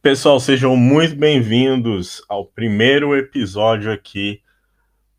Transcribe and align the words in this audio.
Pessoal, 0.00 0.38
sejam 0.38 0.76
muito 0.76 1.16
bem-vindos 1.16 2.22
ao 2.28 2.46
primeiro 2.46 3.16
episódio 3.16 3.90
aqui 3.90 4.40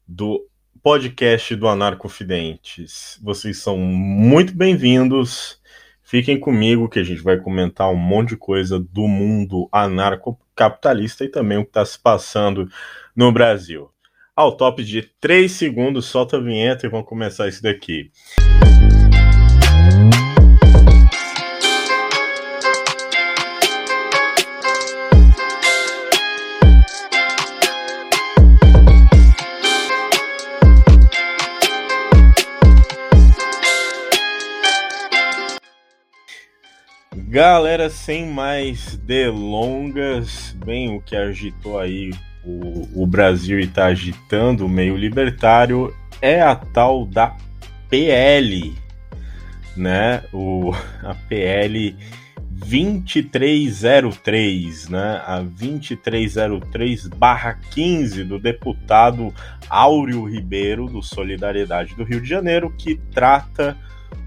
do 0.07 0.47
podcast 0.81 1.53
do 1.53 1.67
Anarcofidentes. 1.67 3.19
Vocês 3.21 3.57
são 3.57 3.77
muito 3.77 4.55
bem-vindos. 4.55 5.61
Fiquem 6.01 6.39
comigo 6.39 6.87
que 6.87 6.97
a 6.97 7.03
gente 7.03 7.21
vai 7.21 7.37
comentar 7.37 7.91
um 7.91 7.97
monte 7.97 8.29
de 8.29 8.37
coisa 8.37 8.79
do 8.79 9.05
mundo 9.05 9.67
anarcocapitalista 9.69 11.25
e 11.25 11.29
também 11.29 11.57
o 11.57 11.63
que 11.63 11.71
está 11.71 11.83
se 11.83 11.99
passando 11.99 12.69
no 13.13 13.33
Brasil. 13.33 13.91
Ao 14.33 14.55
top 14.55 14.81
de 14.81 15.01
3 15.19 15.51
segundos, 15.51 16.05
solta 16.05 16.37
a 16.37 16.41
vinheta 16.41 16.85
e 16.85 16.89
vamos 16.89 17.05
começar 17.05 17.49
isso 17.49 17.61
daqui. 17.61 18.09
Galera, 37.89 37.89
sem 37.89 38.27
mais 38.27 38.95
delongas, 38.97 40.55
bem 40.63 40.95
o 40.95 41.01
que 41.01 41.15
agitou 41.15 41.79
aí 41.79 42.11
o, 42.45 43.03
o 43.03 43.07
Brasil 43.07 43.59
e 43.59 43.63
está 43.63 43.87
agitando 43.87 44.63
o 44.65 44.69
meio 44.69 44.95
libertário 44.95 45.91
é 46.21 46.39
a 46.41 46.55
tal 46.55 47.05
da 47.05 47.35
PL, 47.89 48.75
né? 49.75 50.23
O, 50.31 50.71
a 51.03 51.15
PL 51.27 51.97
2303, 52.51 54.89
né? 54.89 55.23
A 55.25 55.41
2303/15 55.41 58.23
do 58.23 58.37
deputado 58.39 59.33
Áureo 59.67 60.25
Ribeiro 60.25 60.85
do 60.85 61.01
Solidariedade 61.01 61.95
do 61.95 62.03
Rio 62.03 62.21
de 62.21 62.29
Janeiro, 62.29 62.71
que 62.77 63.01
trata 63.11 63.75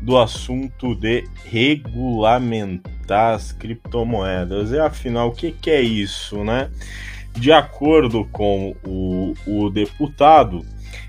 do 0.00 0.18
assunto 0.18 0.94
de 0.94 1.24
regulamentar 1.44 3.34
as 3.34 3.52
criptomoedas. 3.52 4.70
E 4.72 4.78
afinal, 4.78 5.28
o 5.28 5.32
que, 5.32 5.52
que 5.52 5.70
é 5.70 5.80
isso, 5.80 6.42
né? 6.42 6.70
De 7.32 7.52
acordo 7.52 8.24
com 8.26 8.76
o, 8.84 9.34
o 9.46 9.70
deputado, 9.70 10.64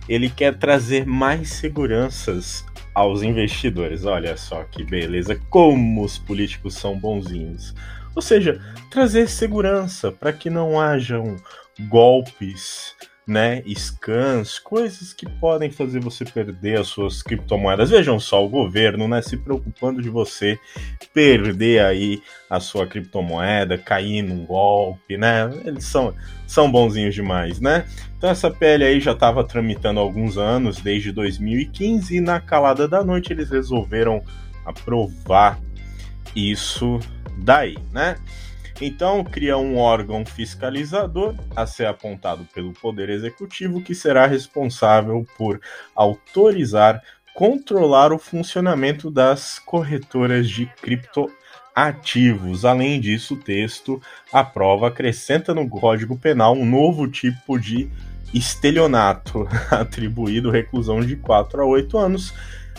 ele 0.07 0.29
quer 0.29 0.57
trazer 0.57 1.05
mais 1.05 1.49
seguranças 1.49 2.65
aos 2.93 3.23
investidores. 3.23 4.05
Olha 4.05 4.37
só 4.37 4.63
que 4.63 4.83
beleza, 4.83 5.39
como 5.49 6.03
os 6.03 6.17
políticos 6.17 6.75
são 6.75 6.97
bonzinhos. 6.97 7.73
Ou 8.15 8.21
seja, 8.21 8.61
trazer 8.91 9.27
segurança 9.27 10.11
para 10.11 10.31
que 10.31 10.49
não 10.49 10.79
hajam 10.79 11.35
golpes, 11.87 12.95
né, 13.25 13.63
scans, 13.75 14.59
coisas 14.59 15.13
que 15.13 15.27
podem 15.27 15.71
fazer 15.71 15.99
você 15.99 16.25
perder 16.25 16.79
as 16.79 16.87
suas 16.87 17.21
criptomoedas. 17.21 17.89
Vejam 17.89 18.19
só, 18.19 18.43
o 18.43 18.49
governo, 18.49 19.07
né, 19.07 19.21
se 19.21 19.37
preocupando 19.37 20.01
de 20.01 20.09
você 20.09 20.59
perder 21.13 21.85
aí 21.85 22.21
a 22.49 22.59
sua 22.59 22.85
criptomoeda, 22.85 23.77
cair 23.77 24.21
num 24.21 24.45
golpe, 24.45 25.17
né? 25.17 25.49
Eles 25.65 25.85
são, 25.85 26.13
são 26.45 26.69
bonzinhos 26.69 27.15
demais, 27.15 27.59
né? 27.59 27.85
Então 28.17 28.29
essa 28.29 28.51
PL 28.51 28.83
aí 28.83 28.99
já 28.99 29.13
estava 29.13 29.43
tramitando 29.43 29.99
há 29.99 30.03
alguns 30.03 30.37
anos, 30.37 30.77
desde 30.81 31.11
2015, 31.11 32.15
e 32.15 32.21
na 32.21 32.39
calada 32.39 32.87
da 32.87 33.03
noite 33.03 33.31
eles 33.31 33.49
resolveram 33.49 34.21
aprovar 34.65 35.59
isso 36.35 36.99
daí, 37.37 37.77
né? 37.91 38.15
Então, 38.81 39.23
cria 39.23 39.57
um 39.57 39.77
órgão 39.77 40.25
fiscalizador 40.25 41.35
a 41.55 41.65
ser 41.65 41.85
apontado 41.85 42.45
pelo 42.53 42.73
Poder 42.73 43.09
Executivo 43.09 43.81
que 43.81 43.93
será 43.93 44.25
responsável 44.25 45.25
por 45.37 45.61
autorizar, 45.95 47.01
controlar 47.33 48.11
o 48.11 48.19
funcionamento 48.19 49.11
das 49.11 49.59
corretoras 49.59 50.49
de 50.49 50.65
criptoativos. 50.81 52.65
Além 52.65 52.99
disso, 52.99 53.35
o 53.35 53.39
texto 53.39 54.01
aprova 54.31 54.87
acrescenta 54.87 55.53
no 55.53 55.69
Código 55.69 56.17
Penal 56.17 56.53
um 56.53 56.65
novo 56.65 57.07
tipo 57.07 57.59
de 57.59 57.89
estelionato, 58.33 59.47
atribuído 59.69 60.49
reclusão 60.49 60.99
de 61.01 61.15
4 61.15 61.61
a 61.61 61.65
8 61.65 61.97
anos 61.97 62.33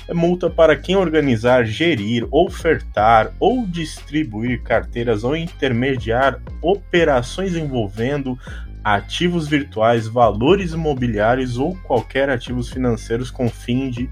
é 0.06 0.14
multa 0.14 0.50
para 0.50 0.76
quem 0.76 0.96
organizar, 0.96 1.64
gerir, 1.64 2.26
ofertar 2.30 3.32
ou 3.40 3.66
distribuir 3.66 4.62
carteiras 4.62 5.24
ou 5.24 5.36
intermediar 5.36 6.40
operações 6.60 7.56
envolvendo 7.56 8.38
ativos 8.82 9.48
virtuais, 9.48 10.06
valores 10.06 10.72
imobiliários 10.72 11.56
ou 11.56 11.74
qualquer 11.76 12.28
ativos 12.28 12.68
financeiros 12.68 13.30
com 13.30 13.48
fim 13.48 13.88
de 13.88 14.10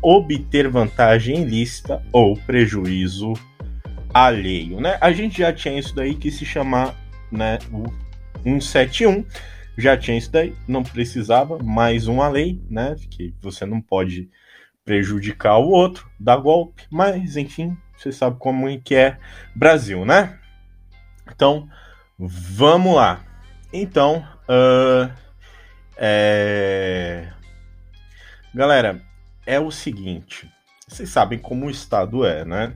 obter 0.00 0.68
vantagem 0.68 1.42
ilícita 1.42 2.00
ou 2.12 2.36
prejuízo 2.36 3.32
alheio, 4.14 4.80
né? 4.80 4.96
A 5.00 5.10
gente 5.12 5.38
já 5.38 5.52
tinha 5.52 5.78
isso 5.78 5.94
daí 5.94 6.14
que 6.14 6.30
se 6.30 6.44
chamar, 6.44 6.94
né, 7.30 7.58
o 7.72 7.84
171, 8.44 9.24
já 9.76 9.96
tinha 9.96 10.18
isso 10.18 10.30
daí, 10.30 10.54
não 10.68 10.82
precisava 10.82 11.58
mais 11.58 12.06
uma 12.06 12.28
lei, 12.28 12.60
né? 12.70 12.94
Que 13.10 13.34
você 13.40 13.64
não 13.64 13.80
pode 13.80 14.28
prejudicar 14.84 15.58
o 15.58 15.68
outro, 15.68 16.08
dar 16.18 16.36
golpe, 16.36 16.84
mas 16.90 17.36
enfim, 17.36 17.76
você 17.96 18.10
sabe 18.10 18.36
como 18.38 18.68
é 18.68 18.78
que 18.78 18.94
é 18.94 19.18
Brasil, 19.54 20.04
né? 20.04 20.38
Então, 21.34 21.68
vamos 22.18 22.96
lá. 22.96 23.24
Então, 23.72 24.26
uh, 24.48 25.10
é... 25.96 27.28
galera, 28.54 29.00
é 29.46 29.60
o 29.60 29.70
seguinte: 29.70 30.50
vocês 30.88 31.08
sabem 31.08 31.38
como 31.38 31.66
o 31.66 31.70
Estado 31.70 32.24
é, 32.24 32.44
né? 32.44 32.74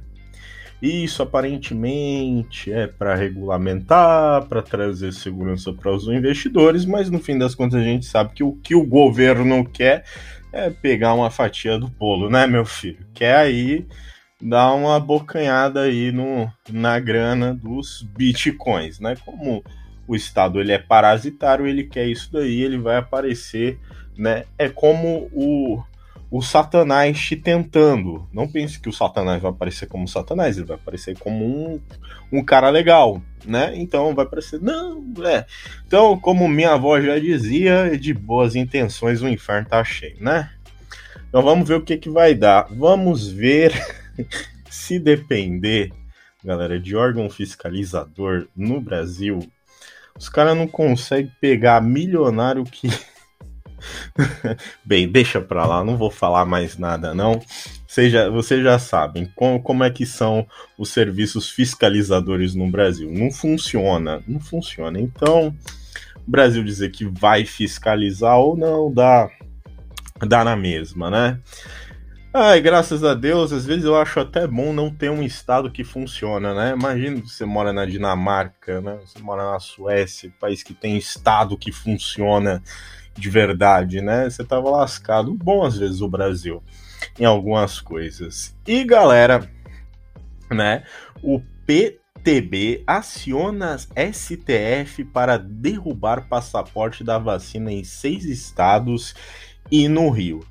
Isso 0.81 1.23
aparentemente 1.23 2.71
é 2.71 2.87
para 2.87 3.15
regulamentar, 3.15 4.45
para 4.47 4.61
trazer 4.61 5.13
segurança 5.13 5.73
para 5.73 5.91
os 5.91 6.07
investidores, 6.07 6.85
mas 6.85 7.11
no 7.11 7.19
fim 7.19 7.39
das 7.39 7.55
contas 7.55 7.81
a 7.81 7.85
gente 7.85 8.05
sabe 8.05 8.35
que 8.35 8.45
o 8.45 8.53
que 8.53 8.75
o 8.75 8.85
governo 8.85 9.65
quer 9.65 10.05
é 10.57 10.71
pegar 10.71 11.15
uma 11.15 11.31
fatia 11.31 11.79
do 11.79 11.89
bolo, 11.89 12.31
né, 12.31 12.47
meu 12.47 12.65
filho? 12.65 13.07
Quer 13.13 13.37
aí 13.37 13.87
dar 14.41 14.73
uma 14.73 14.99
bocanhada 14.99 15.83
aí 15.83 16.11
no, 16.13 16.51
na 16.71 16.99
grana 16.99 17.55
dos 17.55 18.03
bitcoins, 18.03 18.99
né? 19.01 19.15
Como 19.25 19.63
o 20.07 20.15
Estado 20.15 20.61
ele 20.61 20.73
é 20.73 20.79
parasitário, 20.79 21.67
ele 21.67 21.85
quer 21.85 22.07
isso 22.07 22.33
daí, 22.33 22.63
ele 22.63 22.79
vai 22.79 22.97
aparecer, 22.97 23.79
né? 24.17 24.45
É 24.59 24.69
como 24.69 25.29
o, 25.33 25.83
o 26.31 26.43
Satanás 26.43 27.19
te 27.19 27.37
tentando. 27.37 28.29
Não 28.33 28.49
pense 28.49 28.81
que 28.81 28.89
o 28.89 28.93
Satanás 28.93 29.41
vai 29.41 29.51
aparecer 29.51 29.87
como 29.87 30.09
Satanás, 30.09 30.57
ele 30.57 30.67
vai 30.67 30.77
aparecer 30.77 31.17
como 31.19 31.45
um, 31.45 31.81
um 32.33 32.45
cara 32.45 32.69
legal, 32.71 33.23
né? 33.45 33.73
Então 33.77 34.15
vai 34.15 34.27
parecer, 34.27 34.61
não, 34.61 35.05
é. 35.25 35.47
Então, 35.87 36.19
como 36.19 36.49
minha 36.49 36.73
avó 36.73 37.01
já 37.01 37.19
dizia, 37.19 37.97
de 37.99 38.13
boas 38.13 38.57
intenções 38.57 39.23
o 39.23 39.29
inferno 39.29 39.69
tá 39.69 39.83
cheio, 39.85 40.17
né? 40.21 40.51
Então 41.29 41.43
vamos 41.43 41.69
ver 41.69 41.75
o 41.75 41.83
que, 41.83 41.97
que 41.97 42.11
vai 42.11 42.35
dar. 42.35 42.67
Vamos 42.71 43.29
ver 43.29 43.73
se 44.69 44.99
depender, 44.99 45.93
galera, 46.45 46.79
de 46.79 46.97
órgão 46.97 47.31
fiscalizador 47.31 48.49
no 48.57 48.81
Brasil, 48.81 49.41
os 50.19 50.29
caras 50.29 50.57
não 50.57 50.67
conseguem 50.67 51.31
pegar 51.41 51.81
milionário 51.83 52.65
que. 52.65 52.89
Bem, 54.85 55.09
deixa 55.09 55.41
pra 55.41 55.67
lá, 55.67 55.85
não 55.85 55.97
vou 55.97 56.11
falar 56.11 56.45
mais 56.45 56.79
nada, 56.79 57.15
não. 57.15 57.41
Vocês 57.87 58.13
já, 58.13 58.29
vocês 58.29 58.63
já 58.63 58.79
sabem 58.79 59.31
como, 59.35 59.63
como 59.63 59.85
é 59.85 59.91
que 59.91 60.05
são 60.05 60.47
os 60.77 60.91
serviços 60.91 61.51
fiscalizadores 61.51 62.55
no 62.55 62.71
Brasil. 62.71 63.11
Não 63.11 63.31
funciona, 63.31 64.23
não 64.27 64.41
funciona. 64.41 65.01
Então, 65.01 65.55
o 66.27 66.31
Brasil 66.31 66.63
dizer 66.63 66.91
que 66.91 67.05
vai 67.05 67.45
fiscalizar 67.45 68.37
ou 68.37 68.57
não 68.57 68.93
dá, 68.93 69.31
dá 70.27 70.45
na 70.45 70.57
mesma, 70.57 71.11
né? 71.11 71.41
Ai, 72.39 72.61
graças 72.61 73.03
a 73.03 73.15
Deus, 73.15 73.51
às 73.51 73.65
vezes 73.65 73.87
eu 73.87 73.97
acho 73.97 74.21
até 74.21 74.47
bom 74.47 74.71
não 74.71 74.91
ter 74.91 75.11
um 75.11 75.23
estado 75.23 75.71
que 75.71 75.83
funciona, 75.83 76.53
né? 76.53 76.75
Imagina 76.79 77.19
que 77.19 77.31
você 77.31 77.47
mora 77.47 77.73
na 77.73 77.87
Dinamarca, 77.87 78.79
né? 78.83 78.99
Você 79.07 79.21
mora 79.21 79.53
na 79.53 79.59
Suécia, 79.59 80.31
país 80.39 80.63
que 80.63 80.75
tem 80.75 80.99
estado 80.99 81.57
que 81.57 81.73
funciona 81.73 82.63
de 83.15 83.31
verdade, 83.31 84.03
né? 84.03 84.29
Você 84.29 84.45
tava 84.45 84.69
lascado. 84.69 85.33
Bom, 85.33 85.65
às 85.65 85.79
vezes, 85.79 86.03
o 86.03 86.09
Brasil 86.11 86.63
em 87.19 87.25
algumas 87.25 87.81
coisas. 87.81 88.55
E 88.67 88.85
galera, 88.85 89.51
né? 90.51 90.85
O 91.23 91.41
PTB 91.65 92.85
aciona 92.87 93.79
STF 93.79 95.05
para 95.05 95.39
derrubar 95.39 96.29
passaporte 96.29 97.03
da 97.03 97.17
vacina 97.17 97.73
em 97.73 97.83
seis 97.83 98.27
estados 98.27 99.15
e 99.71 99.89
no 99.89 100.11
Rio. 100.11 100.45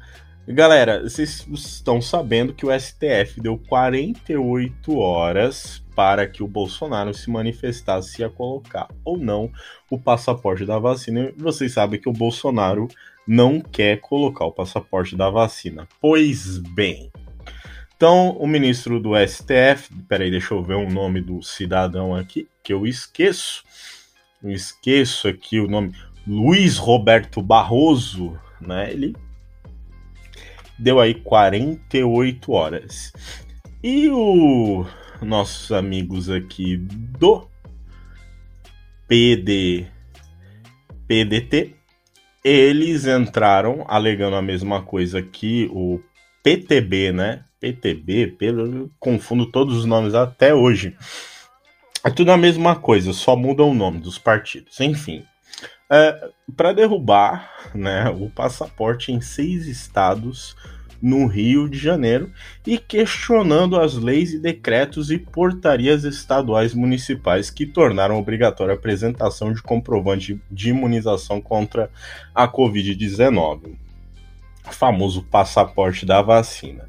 Galera, 0.47 1.01
vocês 1.01 1.43
estão 1.51 1.99
sabendo 1.99 2.53
que 2.53 2.67
o 2.67 2.79
STF 2.79 3.41
deu 3.41 3.57
48 3.57 4.95
horas 4.95 5.83
para 5.95 6.27
que 6.27 6.43
o 6.43 6.47
Bolsonaro 6.47 7.15
se 7.15 7.31
manifestasse 7.31 8.11
se 8.11 8.21
ia 8.21 8.29
colocar 8.29 8.87
ou 9.03 9.17
não 9.17 9.51
o 9.89 9.97
passaporte 9.97 10.63
da 10.63 10.77
vacina. 10.77 11.33
Vocês 11.35 11.73
sabem 11.73 11.99
que 11.99 12.07
o 12.07 12.13
Bolsonaro 12.13 12.87
não 13.27 13.59
quer 13.59 13.99
colocar 14.01 14.45
o 14.45 14.51
passaporte 14.51 15.15
da 15.15 15.31
vacina. 15.31 15.87
Pois 15.99 16.59
bem. 16.59 17.11
Então, 17.95 18.37
o 18.37 18.45
ministro 18.45 18.99
do 18.99 19.13
STF, 19.15 19.91
peraí, 20.07 20.29
deixa 20.29 20.53
eu 20.53 20.61
ver 20.61 20.75
o 20.75 20.87
nome 20.87 21.21
do 21.21 21.41
cidadão 21.41 22.13
aqui, 22.13 22.47
que 22.61 22.71
eu 22.71 22.85
esqueço. 22.85 23.63
Eu 24.43 24.51
esqueço 24.51 25.27
aqui 25.27 25.59
o 25.59 25.67
nome. 25.67 25.95
Luiz 26.27 26.77
Roberto 26.77 27.41
Barroso, 27.41 28.39
né? 28.61 28.91
Ele 28.91 29.15
deu 30.77 30.99
aí 30.99 31.13
48 31.13 32.51
horas. 32.51 33.13
E 33.83 34.09
o 34.09 34.85
nossos 35.21 35.71
amigos 35.71 36.29
aqui 36.29 36.77
do 36.77 37.47
PD 39.07 39.87
PDT, 41.07 41.75
eles 42.43 43.05
entraram 43.05 43.85
alegando 43.87 44.35
a 44.35 44.41
mesma 44.41 44.81
coisa 44.81 45.21
que 45.21 45.69
o 45.71 45.99
PTB, 46.43 47.11
né? 47.11 47.43
PTB, 47.59 48.35
pelo 48.37 48.91
confundo 48.99 49.47
todos 49.47 49.77
os 49.77 49.85
nomes 49.85 50.13
até 50.13 50.53
hoje. 50.53 50.95
É 52.03 52.09
tudo 52.09 52.31
a 52.31 52.37
mesma 52.37 52.75
coisa, 52.75 53.13
só 53.13 53.35
muda 53.35 53.63
o 53.63 53.73
nome 53.73 53.99
dos 53.99 54.17
partidos. 54.17 54.79
Enfim, 54.79 55.23
é, 55.91 56.29
para 56.55 56.73
derrubar 56.73 57.51
né, 57.73 58.09
o 58.09 58.29
passaporte 58.29 59.11
em 59.11 59.21
seis 59.21 59.67
estados 59.67 60.55
no 61.01 61.27
Rio 61.27 61.69
de 61.69 61.77
Janeiro 61.77 62.31
e 62.65 62.77
questionando 62.77 63.79
as 63.79 63.95
leis 63.95 64.33
e 64.33 64.39
decretos 64.39 65.11
e 65.11 65.19
portarias 65.19 66.03
estaduais 66.03 66.73
municipais 66.73 67.49
que 67.49 67.65
tornaram 67.65 68.17
obrigatória 68.17 68.73
a 68.73 68.77
apresentação 68.77 69.53
de 69.53 69.61
comprovante 69.61 70.41
de 70.49 70.69
imunização 70.69 71.39
contra 71.39 71.91
a 72.33 72.47
Covid-19 72.47 73.84
famoso 74.71 75.23
passaporte 75.23 76.05
da 76.05 76.21
vacina. 76.21 76.87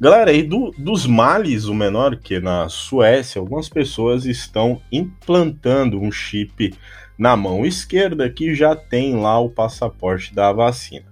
Galera, 0.00 0.30
aí 0.30 0.42
do, 0.42 0.70
dos 0.76 1.06
males, 1.06 1.66
o 1.66 1.74
menor 1.74 2.16
que 2.16 2.40
na 2.40 2.68
Suécia, 2.68 3.40
algumas 3.40 3.68
pessoas 3.68 4.24
estão 4.24 4.80
implantando 4.90 6.00
um 6.00 6.10
chip 6.10 6.74
na 7.16 7.36
mão 7.36 7.64
esquerda 7.64 8.28
que 8.28 8.54
já 8.54 8.74
tem 8.74 9.14
lá 9.14 9.38
o 9.38 9.50
passaporte 9.50 10.34
da 10.34 10.52
vacina. 10.52 11.06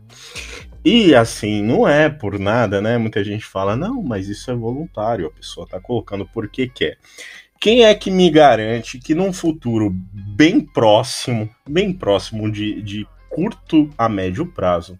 E 0.85 1.15
assim, 1.15 1.63
não 1.63 1.87
é 1.87 2.09
por 2.09 2.39
nada, 2.39 2.81
né? 2.81 2.97
Muita 2.97 3.23
gente 3.23 3.45
fala, 3.45 3.77
não, 3.77 4.03
mas 4.03 4.29
isso 4.29 4.51
é 4.51 4.55
voluntário, 4.55 5.27
a 5.27 5.31
pessoa 5.31 5.69
tá 5.69 5.79
colocando 5.79 6.27
porque 6.33 6.69
quer. 6.69 6.97
Quem 7.61 7.85
é 7.85 7.95
que 7.95 8.11
me 8.11 8.31
garante 8.31 8.99
que 8.99 9.15
num 9.15 9.35
futuro 9.35 9.91
bem 9.93 10.61
próximo, 10.61 11.51
bem 11.69 11.93
próximo 11.93 12.51
de, 12.51 12.81
de 12.81 13.07
curto 13.29 13.91
a 13.99 14.09
médio 14.09 14.47
prazo, 14.47 14.99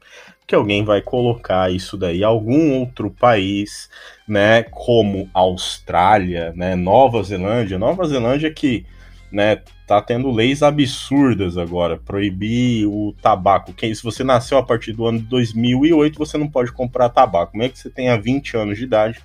que 0.51 0.55
alguém 0.57 0.85
vai 0.85 1.01
colocar 1.01 1.73
isso 1.73 1.97
daí 1.97 2.25
algum 2.25 2.81
outro 2.81 3.09
país, 3.09 3.89
né, 4.27 4.65
como 4.65 5.31
Austrália, 5.33 6.53
né, 6.57 6.75
Nova 6.75 7.23
Zelândia, 7.23 7.79
Nova 7.79 8.05
Zelândia 8.05 8.53
que 8.53 8.85
né, 9.31 9.61
tá 9.87 10.03
tendo 10.03 10.29
leis 10.29 10.61
absurdas 10.61 11.57
agora, 11.57 11.99
proibir 11.99 12.85
o 12.89 13.15
tabaco. 13.23 13.73
Quem, 13.73 13.95
se 13.95 14.03
você 14.03 14.25
nasceu 14.25 14.59
a 14.59 14.63
partir 14.65 14.93
do 14.93 15.07
ano 15.07 15.21
de 15.21 15.27
2008, 15.27 16.19
você 16.19 16.37
não 16.37 16.49
pode 16.49 16.73
comprar 16.73 17.09
tabaco. 17.11 17.53
Como 17.53 17.63
é 17.63 17.69
que 17.69 17.79
você 17.79 17.89
tenha 17.89 18.21
20 18.21 18.57
anos 18.57 18.77
de 18.77 18.83
idade, 18.83 19.21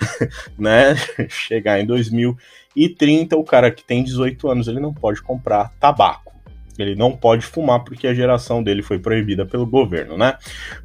né, 0.58 0.94
chegar 1.28 1.78
em 1.78 1.84
2030, 1.84 3.36
o 3.36 3.44
cara 3.44 3.70
que 3.70 3.84
tem 3.84 4.02
18 4.02 4.48
anos, 4.48 4.66
ele 4.66 4.80
não 4.80 4.94
pode 4.94 5.20
comprar 5.20 5.74
tabaco. 5.78 6.39
Ele 6.82 6.94
não 6.94 7.12
pode 7.12 7.44
fumar 7.44 7.84
porque 7.84 8.06
a 8.06 8.14
geração 8.14 8.62
dele 8.62 8.82
foi 8.82 8.98
proibida 8.98 9.46
pelo 9.46 9.66
governo, 9.66 10.16
né? 10.16 10.36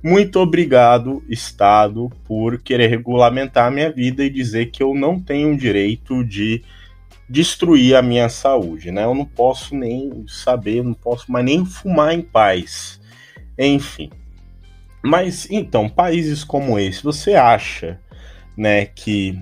Muito 0.04 0.40
obrigado, 0.40 1.24
Estado, 1.30 2.12
por 2.26 2.60
querer 2.60 2.88
regulamentar 2.88 3.68
a 3.68 3.72
minha 3.72 3.92
vida 3.92 4.24
e 4.24 4.30
dizer 4.30 4.68
que 4.68 4.82
eu 4.82 4.94
não 4.94 5.20
tenho 5.20 5.58
direito 5.58 6.24
de 6.24 6.64
destruir 7.28 7.96
a 7.96 8.02
minha 8.02 8.30
saúde, 8.30 8.92
né? 8.92 9.04
Eu 9.04 9.16
não 9.16 9.26
posso 9.26 9.76
nem 9.76 10.26
saber, 10.28 10.84
não 10.84 10.94
posso 10.94 11.32
mais 11.32 11.46
nem 11.46 11.66
fumar 11.66 12.14
em 12.14 12.22
paz. 12.22 13.00
Enfim. 13.58 14.10
Mas 15.04 15.48
então, 15.52 15.88
países 15.88 16.44
como 16.44 16.80
esse, 16.80 17.04
você 17.04 17.36
acha, 17.36 18.00
né, 18.58 18.86
que 18.86 19.40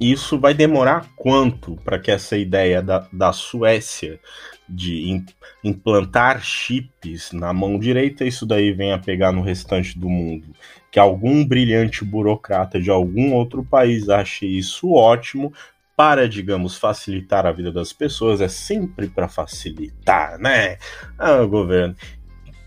isso 0.00 0.38
vai 0.38 0.54
demorar 0.54 1.06
quanto 1.16 1.76
para 1.76 1.98
que 1.98 2.10
essa 2.10 2.36
ideia 2.36 2.82
da, 2.82 3.06
da 3.12 3.32
Suécia 3.32 4.20
de 4.68 5.22
implantar 5.62 6.42
chips 6.42 7.32
na 7.32 7.52
mão 7.52 7.78
direita, 7.78 8.24
isso 8.24 8.44
daí 8.44 8.72
venha 8.72 8.98
pegar 8.98 9.32
no 9.32 9.42
restante 9.42 9.98
do 9.98 10.08
mundo? 10.08 10.48
Que 10.90 10.98
algum 10.98 11.44
brilhante 11.44 12.04
burocrata 12.04 12.80
de 12.80 12.90
algum 12.90 13.32
outro 13.34 13.64
país 13.64 14.08
ache 14.08 14.46
isso 14.46 14.92
ótimo, 14.92 15.52
para, 15.96 16.28
digamos, 16.28 16.76
facilitar 16.76 17.46
a 17.46 17.52
vida 17.52 17.72
das 17.72 17.90
pessoas, 17.90 18.42
é 18.42 18.48
sempre 18.48 19.08
para 19.08 19.28
facilitar, 19.28 20.38
né? 20.38 20.76
Ah, 21.18 21.40
o 21.40 21.48
governo 21.48 21.96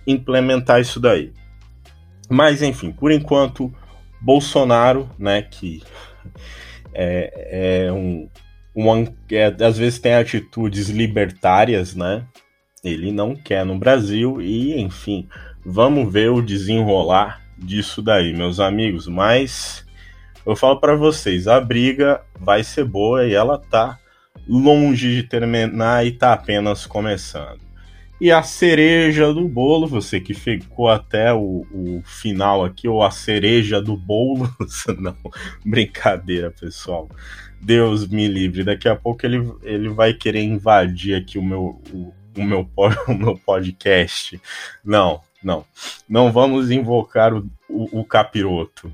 implementar 0.08 0.82
isso 0.82 1.00
daí. 1.00 1.32
Mas, 2.28 2.62
enfim, 2.62 2.92
por 2.92 3.12
enquanto, 3.12 3.72
Bolsonaro, 4.20 5.10
né, 5.18 5.44
que 5.44 5.84
é, 6.94 7.86
é 7.86 7.92
um, 7.92 8.28
um 8.76 9.06
é, 9.32 9.46
às 9.64 9.78
vezes 9.78 10.00
tem 10.00 10.14
atitudes 10.14 10.90
libertárias, 10.90 11.96
né? 11.96 12.26
Ele 12.84 13.12
não 13.12 13.36
quer 13.36 13.66
no 13.66 13.78
Brasil 13.78 14.42
e, 14.42 14.80
enfim, 14.80 15.28
vamos 15.66 16.12
ver 16.12 16.30
o 16.32 16.42
desenrolar 16.42 17.42
disso 17.58 18.02
daí, 18.02 18.34
meus 18.34 18.60
amigos. 18.60 19.08
Mas 19.08 19.86
eu 20.46 20.56
falo 20.56 20.80
para 20.80 20.96
vocês, 20.96 21.48
a 21.48 21.60
briga 21.60 22.22
vai 22.40 22.64
ser 22.64 22.86
boa 22.86 23.26
e 23.26 23.34
ela 23.34 23.58
tá 23.58 24.00
longe 24.48 25.16
de 25.16 25.24
terminar 25.24 26.06
e 26.06 26.12
tá 26.12 26.34
apenas 26.34 26.86
começando. 26.86 27.70
E 28.22 28.32
a 28.32 28.44
cereja 28.44 29.34
do 29.34 29.48
bolo, 29.48 29.88
você 29.88 30.20
que 30.20 30.34
ficou 30.34 30.90
até 30.90 31.34
o, 31.34 31.66
o 31.72 32.02
final 32.04 32.66
aqui, 32.66 32.86
ou 32.86 33.02
a 33.02 33.12
cereja 33.12 33.82
do 33.82 33.96
bolo, 33.96 34.54
não, 35.00 35.16
brincadeira, 35.66 36.52
pessoal. 36.52 37.08
Deus 37.62 38.08
me 38.08 38.28
livre, 38.28 38.64
daqui 38.64 38.88
a 38.88 38.96
pouco 38.96 39.26
ele, 39.26 39.52
ele 39.64 39.90
vai 39.90 40.14
querer 40.14 40.44
invadir 40.44 41.16
aqui 41.16 41.38
o 41.38 41.44
meu, 41.44 41.82
o, 41.92 42.14
o 42.38 42.44
meu, 42.44 42.70
o 43.08 43.14
meu 43.14 43.38
podcast. 43.38 44.42
Não, 44.84 45.22
não, 45.44 45.66
não 46.08 46.32
vamos 46.32 46.72
invocar 46.72 47.34
o, 47.34 47.50
o, 47.70 48.00
o 48.00 48.06
capiroto. 48.06 48.92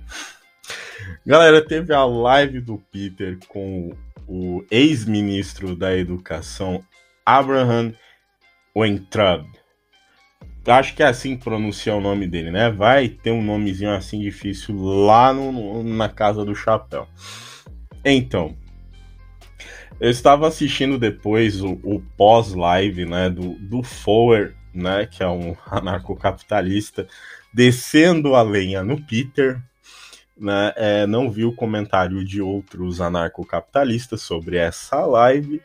Galera, 1.25 1.62
teve 1.62 1.93
a 1.93 2.05
live 2.05 2.60
do 2.62 2.77
Peter 2.91 3.38
com 3.48 3.95
o 4.27 4.63
ex-ministro 4.72 5.75
da 5.75 5.95
Educação, 5.95 6.84
Abraham 7.25 7.93
Weintraub. 8.75 9.45
Acho 10.67 10.95
que 10.95 11.03
é 11.03 11.05
assim 11.05 11.38
que 11.38 11.43
pronuncia 11.43 11.93
o 11.93 12.01
nome 12.01 12.27
dele, 12.27 12.50
né? 12.50 12.72
Vai 12.72 13.07
ter 13.07 13.31
um 13.31 13.43
nomezinho 13.43 13.91
assim 13.91 14.19
difícil 14.19 14.75
lá 14.75 15.31
no, 15.31 15.84
na 15.84 16.10
Casa 16.10 16.43
do 16.43 16.55
Chapéu. 16.55 17.07
Então, 18.05 18.55
eu 20.00 20.12
estava 20.12 20.47
assistindo 20.47 21.00
depois 21.00 21.62
o, 21.62 21.79
o 21.83 22.00
pós-live, 22.15 23.05
né, 23.05 23.29
do, 23.29 23.55
do 23.55 23.81
Fower, 23.81 24.55
né, 24.74 25.07
que 25.07 25.24
é 25.24 25.27
um 25.27 25.55
anarcocapitalista, 25.65 27.07
descendo 27.53 28.35
a 28.35 28.43
lenha 28.43 28.83
no 28.83 29.01
Peter, 29.01 29.59
né, 30.38 30.74
é, 30.75 31.07
não 31.07 31.31
vi 31.31 31.45
o 31.45 31.55
comentário 31.55 32.24
de 32.24 32.41
outros 32.41 33.01
anarcocapitalistas 33.01 34.21
sobre 34.21 34.57
essa 34.57 35.05
live, 35.05 35.62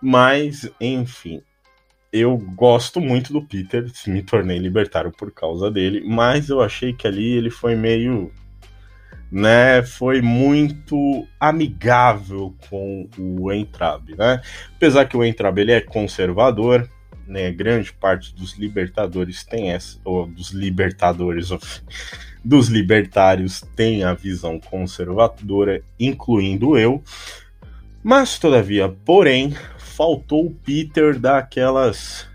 mas 0.00 0.70
enfim, 0.80 1.42
eu 2.12 2.36
gosto 2.38 3.00
muito 3.00 3.32
do 3.32 3.42
Peter, 3.42 3.84
me 4.06 4.22
tornei 4.22 4.58
libertário 4.58 5.10
por 5.10 5.30
causa 5.30 5.70
dele, 5.70 6.02
mas 6.06 6.48
eu 6.48 6.62
achei 6.62 6.92
que 6.92 7.06
ali 7.06 7.32
ele 7.32 7.50
foi 7.50 7.74
meio, 7.74 8.32
né, 9.30 9.82
foi 9.82 10.22
muito 10.22 11.26
amigável 11.38 12.54
com 12.68 13.08
o 13.18 13.52
Entrab, 13.52 14.14
né? 14.16 14.40
Apesar 14.76 15.04
que 15.06 15.16
o 15.16 15.24
Entrab 15.24 15.58
ele 15.60 15.72
é 15.72 15.80
conservador, 15.80 16.88
né, 17.26 17.50
grande 17.50 17.92
parte 17.92 18.34
dos 18.34 18.56
libertadores 18.56 19.44
tem 19.44 19.72
essa, 19.72 19.98
ou 20.04 20.26
dos 20.26 20.50
libertadores, 20.50 21.48
dos 22.44 22.68
libertários 22.68 23.62
tem 23.74 24.04
a 24.04 24.14
visão 24.14 24.60
conservadora, 24.60 25.82
incluindo 25.98 26.78
eu. 26.78 27.02
Mas, 28.02 28.38
todavia, 28.38 28.88
porém, 29.04 29.52
faltou 29.78 30.46
o 30.46 30.54
Peter 30.54 31.18
dar 31.18 31.38
aquelas 31.38 32.28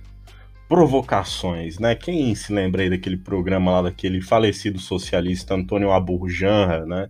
provocações, 0.71 1.79
né? 1.79 1.95
Quem 1.95 2.33
se 2.33 2.53
lembra 2.53 2.81
aí 2.81 2.89
daquele 2.89 3.17
programa 3.17 3.73
lá 3.73 3.81
daquele 3.81 4.21
falecido 4.21 4.79
socialista 4.79 5.53
Antônio 5.53 5.91
Abu 5.91 6.29
Janra, 6.29 6.85
né? 6.85 7.09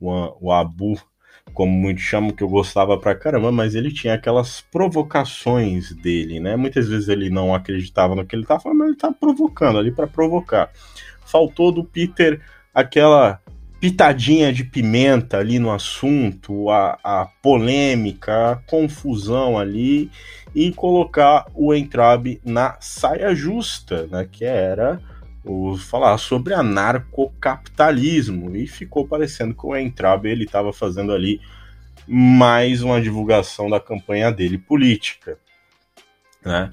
O, 0.00 0.46
o 0.46 0.50
Abu, 0.50 0.98
como 1.52 1.70
muitos 1.70 2.02
chamam, 2.02 2.30
que 2.30 2.42
eu 2.42 2.48
gostava 2.48 2.98
pra 2.98 3.14
caramba, 3.14 3.52
mas 3.52 3.74
ele 3.74 3.92
tinha 3.92 4.14
aquelas 4.14 4.62
provocações 4.62 5.92
dele, 5.92 6.40
né? 6.40 6.56
Muitas 6.56 6.88
vezes 6.88 7.06
ele 7.10 7.28
não 7.28 7.54
acreditava 7.54 8.14
no 8.14 8.24
que 8.24 8.34
ele 8.34 8.46
tava 8.46 8.60
falando, 8.60 8.78
mas 8.78 8.88
ele 8.88 8.96
tava 8.96 9.14
provocando 9.20 9.78
ali 9.78 9.92
para 9.92 10.06
provocar. 10.06 10.70
Faltou 11.26 11.70
do 11.70 11.84
Peter 11.84 12.40
aquela 12.72 13.38
pitadinha 13.84 14.50
de 14.50 14.64
pimenta 14.64 15.36
ali 15.36 15.58
no 15.58 15.70
assunto, 15.70 16.70
a, 16.70 16.98
a 17.04 17.28
polêmica, 17.42 18.52
a 18.52 18.56
confusão 18.56 19.58
ali 19.58 20.10
e 20.54 20.72
colocar 20.72 21.44
o 21.52 21.74
Entrabe 21.74 22.40
na 22.42 22.78
saia 22.80 23.34
justa, 23.34 24.06
né, 24.06 24.26
que 24.32 24.42
era 24.42 25.02
o, 25.44 25.76
falar 25.76 26.16
sobre 26.16 26.54
anarcocapitalismo 26.54 28.56
e 28.56 28.66
ficou 28.66 29.06
parecendo 29.06 29.54
que 29.54 29.66
o 29.66 29.76
Entrabe 29.76 30.30
ele 30.30 30.44
estava 30.44 30.72
fazendo 30.72 31.12
ali 31.12 31.38
mais 32.08 32.82
uma 32.82 33.02
divulgação 33.02 33.68
da 33.68 33.78
campanha 33.78 34.32
dele 34.32 34.56
política, 34.56 35.36
né? 36.42 36.70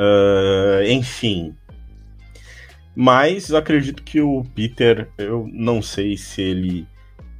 Uh, 0.00 0.90
enfim, 0.90 1.54
mas 2.96 3.52
acredito 3.52 4.02
que 4.02 4.22
o 4.22 4.42
Peter, 4.54 5.10
eu 5.18 5.46
não 5.52 5.82
sei 5.82 6.16
se 6.16 6.40
ele 6.40 6.88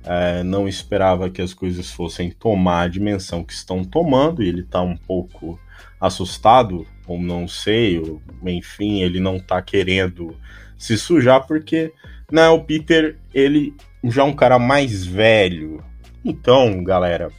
é, 0.05 0.43
não 0.43 0.69
esperava 0.69 1.31
que 1.31 1.41
as 1.41 1.55
coisas 1.55 1.91
fossem 1.91 2.31
tomar 2.31 2.83
a 2.83 2.89
dimensão 2.89 3.43
que 3.43 3.55
estão 3.55 3.83
tomando, 3.83 4.43
e 4.43 4.49
ele 4.49 4.61
está 4.61 4.83
um 4.83 4.97
pouco 4.97 5.59
assustado, 5.99 6.87
ou 7.07 7.19
não 7.19 7.49
sei, 7.49 7.99
ou, 7.99 8.21
enfim, 8.45 9.01
ele 9.01 9.19
não 9.19 9.37
está 9.37 9.63
querendo 9.63 10.37
se 10.77 10.99
sujar, 10.99 11.47
porque 11.47 11.91
né, 12.31 12.47
o 12.49 12.63
Peter, 12.63 13.17
ele 13.33 13.75
já 14.05 14.23
é 14.23 14.25
um 14.25 14.35
cara 14.35 14.59
mais 14.59 15.07
velho. 15.07 15.83
Então, 16.23 16.85
galera, 16.85 17.31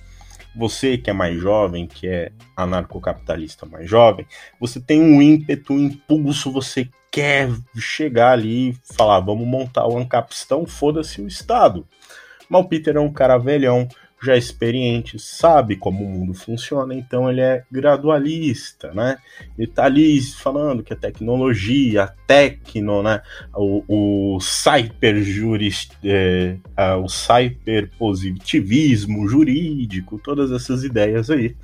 você 0.56 0.98
que 0.98 1.10
é 1.10 1.14
mais 1.14 1.40
jovem, 1.40 1.86
que 1.86 2.08
é 2.08 2.32
anarcocapitalista 2.56 3.66
mais 3.66 3.88
jovem, 3.88 4.26
você 4.60 4.80
tem 4.80 5.00
um 5.00 5.22
ímpeto, 5.22 5.74
um 5.74 5.80
impulso, 5.80 6.52
você 6.52 6.90
quer 7.18 7.50
chegar 7.76 8.34
ali 8.34 8.70
e 8.70 8.78
falar, 8.96 9.20
vamos 9.22 9.48
montar 9.48 9.88
o 9.88 9.98
Ancapistão, 9.98 10.68
foda-se 10.68 11.20
o 11.20 11.28
Estado. 11.28 11.84
Mas 12.48 12.62
o 12.62 12.66
Peter 12.66 12.96
é 12.96 13.00
um 13.00 13.12
cara 13.12 13.40
velhão, 13.40 13.88
já 14.22 14.38
experiente, 14.38 15.18
sabe 15.18 15.76
como 15.76 16.06
o 16.06 16.08
mundo 16.08 16.36
funciona, 16.36 16.94
então 16.94 17.28
ele 17.28 17.42
é 17.42 17.64
gradualista, 17.72 18.94
né? 18.94 19.18
Ele 19.58 19.68
tá 19.68 19.86
ali 19.86 20.22
falando 20.22 20.84
que 20.84 20.94
a 20.94 20.96
tecnologia, 20.96 22.04
a 22.04 22.08
tecno, 22.08 23.02
né? 23.02 23.24
O, 23.52 24.36
o 24.36 24.40
cyberjurist, 24.40 25.94
é, 26.04 26.56
o 27.02 27.10
cyberpositivismo 27.10 29.28
jurídico, 29.28 30.22
todas 30.24 30.52
essas 30.52 30.84
ideias 30.84 31.32
aí 31.32 31.56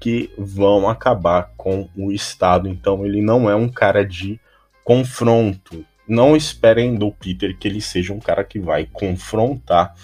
que 0.00 0.28
vão 0.36 0.88
acabar 0.88 1.52
com 1.56 1.88
o 1.96 2.10
Estado. 2.10 2.68
Então 2.68 3.06
ele 3.06 3.22
não 3.22 3.48
é 3.48 3.54
um 3.54 3.68
cara 3.68 4.04
de 4.04 4.40
confronto. 4.88 5.84
Não 6.08 6.34
esperem 6.34 6.94
do 6.94 7.12
Peter 7.12 7.54
que 7.58 7.68
ele 7.68 7.78
seja 7.78 8.14
um 8.14 8.18
cara 8.18 8.42
que 8.42 8.58
vai 8.58 8.88
confrontar, 8.90 9.94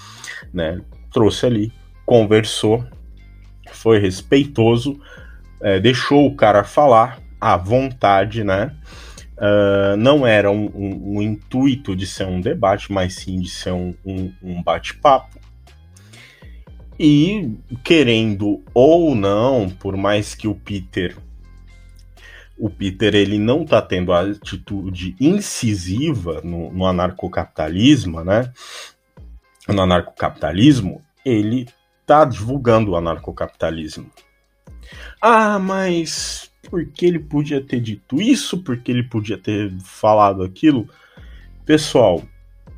né? 0.53 0.79
Trouxe 1.11 1.47
ali, 1.47 1.73
conversou, 2.05 2.85
foi 3.73 3.99
respeitoso, 3.99 5.01
é, 5.63 5.81
deixou 5.81 6.27
o 6.27 6.37
cara 6.37 6.63
falar 6.65 7.19
à 7.41 7.57
vontade, 7.57 8.45
né? 8.45 8.77
Uh, 9.39 9.97
não 9.97 10.27
era 10.27 10.51
um, 10.51 10.67
um, 10.67 11.17
um, 11.17 11.23
intuito 11.23 11.97
de 11.97 12.07
ser 12.07 12.27
um 12.27 12.41
debate, 12.41 12.93
mas 12.93 13.15
sim 13.15 13.41
de 13.41 13.49
ser 13.49 13.73
um, 13.73 13.95
um 14.05 14.63
bate-papo. 14.63 15.41
E 17.01 17.57
querendo 17.83 18.63
ou 18.75 19.15
não, 19.15 19.71
por 19.71 19.97
mais 19.97 20.35
que 20.35 20.47
o 20.47 20.55
Peter 20.55 21.17
o 22.57 22.71
Peter 22.71 23.15
ele 23.15 23.39
não 23.39 23.63
está 23.63 23.83
tendo 23.83 24.13
a 24.13 24.21
atitude 24.21 25.17
incisiva 25.21 26.41
no, 26.43 26.73
no 26.73 26.87
anarcocapitalismo, 26.87 28.23
né? 28.23 28.53
No 29.69 29.83
anarcocapitalismo, 29.83 31.03
ele 31.25 31.67
está 32.01 32.25
divulgando 32.25 32.93
o 32.93 32.97
anarcocapitalismo. 32.97 34.11
Ah, 35.21 35.59
mas 35.59 36.51
por 36.69 36.87
que 36.87 37.07
ele 37.07 37.19
podia 37.19 37.61
ter 37.61 37.81
dito 37.81 38.21
isso? 38.21 38.59
Por 38.59 38.77
que 38.79 38.93
ele 38.93 39.03
podia 39.03 39.39
ter 39.39 39.73
falado 39.81 40.43
aquilo? 40.43 40.89
Pessoal, 41.65 42.23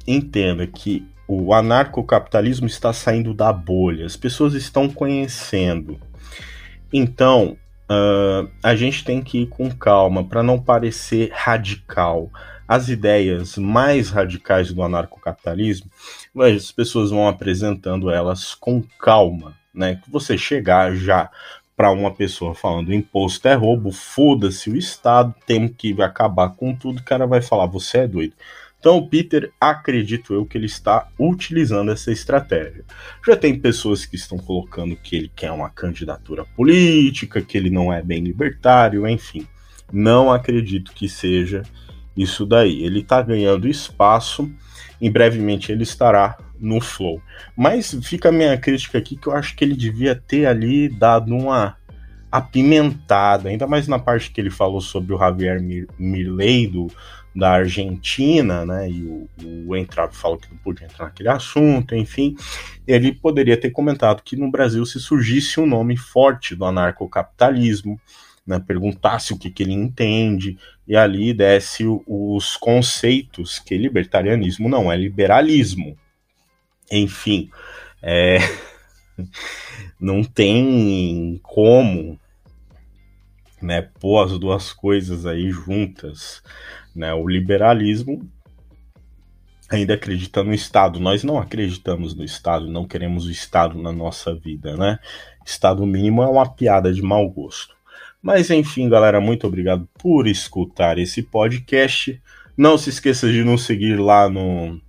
entenda 0.07 0.67
que 0.67 1.05
o 1.29 1.53
anarcocapitalismo 1.53 2.67
está 2.67 2.93
saindo 2.93 3.35
da 3.35 3.53
bolha, 3.53 4.07
as 4.07 4.17
pessoas 4.17 4.55
estão 4.55 4.89
conhecendo. 4.89 5.99
Então, 6.93 7.57
Uh, 7.89 8.51
a 8.63 8.75
gente 8.75 9.05
tem 9.05 9.23
que 9.23 9.43
ir 9.43 9.47
com 9.47 9.71
calma 9.71 10.25
para 10.25 10.43
não 10.43 10.61
parecer 10.61 11.31
radical. 11.33 12.31
As 12.67 12.89
ideias 12.89 13.57
mais 13.57 14.11
radicais 14.11 14.73
do 14.73 14.83
anarcocapitalismo, 14.83 15.89
as 16.37 16.73
pessoas 16.73 17.11
vão 17.11 17.29
apresentando 17.29 18.11
elas 18.11 18.55
com 18.55 18.83
calma, 18.99 19.55
né? 19.73 20.01
Que 20.03 20.11
você 20.11 20.37
chegar 20.37 20.97
já 20.97 21.31
para 21.77 21.93
uma 21.93 22.11
pessoa 22.11 22.55
falando 22.55 22.93
imposto 22.93 23.47
é 23.47 23.55
roubo, 23.55 23.93
foda-se 23.93 24.71
o 24.71 24.77
Estado, 24.77 25.35
tem 25.47 25.69
que 25.69 26.01
acabar 26.03 26.49
com 26.51 26.75
tudo, 26.75 27.01
o 27.01 27.05
cara 27.05 27.27
vai 27.27 27.43
falar, 27.43 27.67
você 27.67 27.99
é 27.99 28.09
doido. 28.09 28.35
Então, 28.87 28.99
o 28.99 29.09
Peter, 29.09 29.51
acredito 29.61 30.33
eu 30.33 30.47
que 30.47 30.57
ele 30.57 30.67
está 30.67 31.09
utilizando 31.19 31.91
essa 31.91 32.13
estratégia. 32.13 32.85
Já 33.27 33.35
tem 33.35 33.59
pessoas 33.59 34.07
que 34.07 34.15
estão 34.15 34.39
colocando 34.39 34.95
que 34.95 35.17
ele 35.17 35.33
quer 35.35 35.51
uma 35.51 35.69
candidatura 35.69 36.45
política, 36.45 37.43
que 37.43 37.59
ele 37.59 37.69
não 37.69 37.93
é 37.93 38.01
bem 38.01 38.23
libertário, 38.23 39.05
enfim. 39.09 39.45
Não 39.93 40.31
acredito 40.31 40.93
que 40.93 41.09
seja 41.09 41.65
isso 42.17 42.47
daí. 42.47 42.85
Ele 42.85 43.01
está 43.01 43.21
ganhando 43.21 43.67
espaço, 43.67 44.49
em 45.01 45.11
brevemente 45.11 45.73
ele 45.73 45.83
estará 45.83 46.39
no 46.57 46.81
Flow. 46.81 47.21
Mas 47.57 47.93
fica 48.05 48.29
a 48.29 48.33
minha 48.33 48.57
crítica 48.57 48.99
aqui 48.99 49.17
que 49.17 49.27
eu 49.27 49.33
acho 49.33 49.57
que 49.57 49.65
ele 49.65 49.75
devia 49.75 50.15
ter 50.15 50.47
ali 50.47 50.89
dado 50.89 51.35
uma 51.35 51.77
apimentada, 52.31 53.49
ainda 53.49 53.67
mais 53.67 53.89
na 53.89 53.99
parte 53.99 54.31
que 54.31 54.41
ele 54.41 54.51
falou 54.51 54.81
sobre 54.81 55.13
o 55.13 55.19
Javier 55.19 55.61
Mirley 55.99 56.69
do, 56.69 56.87
da 57.37 57.51
Argentina, 57.51 58.65
né? 58.65 58.91
E 58.91 59.03
o, 59.05 59.29
o 59.67 59.77
Entrave 59.77 60.17
falou 60.17 60.39
que 60.39 60.51
não 60.51 60.57
podia 60.57 60.87
entrar 60.87 61.05
naquele 61.05 61.29
assunto, 61.29 61.95
enfim. 61.95 62.35
Ele 62.87 63.13
poderia 63.13 63.61
ter 63.61 63.71
comentado 63.71 64.23
que 64.23 64.37
no 64.37 64.51
Brasil, 64.51 64.85
se 64.87 64.99
surgisse 64.99 65.61
um 65.61 65.67
nome 65.67 65.97
forte 65.99 66.57
do 66.57 66.65
anarcocapitalismo, 66.65 68.01
né, 68.47 68.59
perguntasse 68.59 69.33
o 69.33 69.39
que, 69.39 69.51
que 69.51 69.65
ele 69.65 69.73
entende 69.73 70.57
e 70.87 70.97
ali 70.97 71.35
desse 71.35 71.85
os 72.07 72.57
conceitos 72.57 73.59
que 73.59 73.77
libertarianismo 73.77 74.69
não 74.69 74.91
é 74.91 74.97
liberalismo. 74.97 75.99
Enfim, 76.91 77.51
é, 78.01 78.39
não 80.01 80.23
tem 80.23 81.41
como 81.43 82.19
né, 83.61 83.83
pôr 83.83 84.25
as 84.25 84.39
duas 84.39 84.73
coisas 84.73 85.27
aí 85.27 85.51
juntas. 85.51 86.41
Né? 86.97 87.13
O 87.13 87.29
liberalismo 87.29 88.29
ainda 89.69 89.95
acredita 89.95 90.43
no 90.43 90.55
Estado. 90.55 90.99
Nós 90.99 91.23
não 91.23 91.39
acreditamos 91.39 92.15
no 92.15 92.25
Estado, 92.25 92.69
não 92.69 92.87
queremos 92.87 93.27
o 93.27 93.31
Estado 93.31 93.81
na 93.81 93.93
nossa 93.93 94.35
vida, 94.35 94.77
né? 94.77 94.99
Estado 95.45 95.85
mínimo 95.87 96.23
é 96.23 96.27
uma 96.27 96.49
piada 96.49 96.93
de 96.93 97.03
mau 97.03 97.29
gosto. 97.29 97.77
Mas 98.23 98.51
enfim, 98.51 98.89
galera, 98.89 99.21
muito 99.21 99.47
obrigado 99.47 99.89
por 99.99 100.27
escutar 100.27 100.99
esse 100.99 101.23
podcast. 101.23 102.21
Não 102.57 102.79
se 102.79 102.91
esqueça 102.91 103.31
de 103.31 103.45
nos 103.45 103.65
seguir 103.65 104.01
lá 104.01 104.29
no 104.29 104.81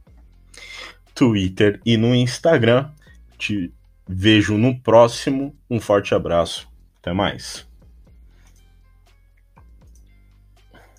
Twitter 1.13 1.79
e 1.85 1.97
no 1.97 2.15
Instagram. 2.15 2.89
Te 3.37 3.71
vejo 4.07 4.57
no 4.57 4.79
próximo. 4.79 5.55
Um 5.69 5.79
forte 5.79 6.15
abraço. 6.15 6.67
Até 6.99 7.13
mais. 7.13 7.66